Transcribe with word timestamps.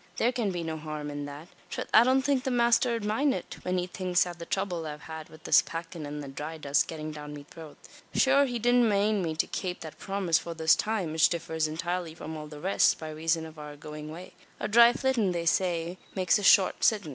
Thare 0.17 0.31
can 0.31 0.49
be 0.51 0.63
no 0.63 0.77
harum 0.77 1.11
in 1.11 1.25
that. 1.25 1.47
Trath, 1.69 1.85
I 1.93 2.03
don't 2.03 2.23
think 2.23 2.43
the 2.43 2.49
masther 2.49 2.95
'ud 2.95 3.05
mind 3.05 3.35
it 3.35 3.57
when 3.63 3.77
he 3.77 3.85
thinks 3.85 4.25
av 4.25 4.39
the 4.39 4.47
throuble 4.47 4.87
I've 4.87 5.01
had 5.03 5.29
wid 5.29 5.43
this 5.43 5.61
packin', 5.61 6.07
an 6.07 6.21
the 6.21 6.27
dhry 6.27 6.59
dust 6.59 6.87
gettin' 6.87 7.11
down 7.11 7.35
me 7.35 7.45
throat. 7.51 7.77
Shure 8.15 8.45
he 8.45 8.57
didn't 8.57 8.89
mane 8.89 9.21
me 9.21 9.35
to 9.35 9.45
kape 9.45 9.81
that 9.81 9.99
promise 9.99 10.39
for 10.39 10.55
this 10.55 10.75
time 10.75 11.11
which 11.11 11.29
differs 11.29 11.67
intirely 11.67 12.15
from 12.17 12.35
all 12.35 12.47
the 12.47 12.59
rest, 12.59 12.97
by 12.97 13.11
razon 13.11 13.45
av 13.45 13.59
our 13.59 13.75
goin' 13.75 14.09
away. 14.09 14.33
A 14.59 14.67
dhry 14.67 14.91
flittin', 14.97 15.33
they 15.33 15.45
say, 15.45 15.99
makes 16.15 16.39
a 16.39 16.43
short 16.43 16.83
sittin'. 16.83 17.09